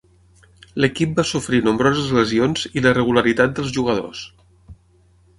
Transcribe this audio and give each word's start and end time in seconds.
L'equip 0.83 1.11
va 1.17 1.25
sofrir 1.31 1.59
nombroses 1.67 2.07
lesions 2.17 2.63
i 2.81 2.83
la 2.85 2.93
irregularitat 2.95 3.53
dels 3.59 3.75
jugadors. 3.77 4.23